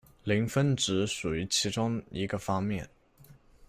[0.23, 2.89] 磷峰值属于其中一个方面。